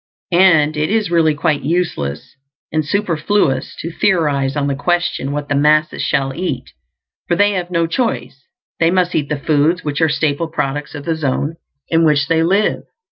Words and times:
And 0.31 0.77
it 0.77 0.89
is 0.89 1.11
really 1.11 1.35
quite 1.35 1.61
useless 1.61 2.35
and 2.71 2.83
superfluous 2.83 3.75
to 3.81 3.91
theorize 3.91 4.55
on 4.55 4.65
the 4.65 4.73
question 4.73 5.31
what 5.31 5.47
the 5.47 5.53
masses 5.53 6.01
shall 6.01 6.33
eat, 6.33 6.71
for 7.27 7.35
they 7.35 7.51
have 7.51 7.69
no 7.69 7.85
choice; 7.85 8.47
they 8.79 8.89
must 8.89 9.13
eat 9.13 9.29
the 9.29 9.37
foods 9.37 9.83
which 9.83 10.01
are 10.01 10.09
staple 10.09 10.47
products 10.47 10.95
of 10.95 11.05
the 11.05 11.15
zone 11.15 11.57
in 11.87 12.03
which 12.03 12.27
they 12.29 12.41
live. 12.41 12.81